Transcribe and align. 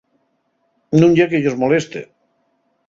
Nun 0.99 1.11
ye 1.19 1.29
que-yos 1.31 1.59
moleste. 1.61 1.99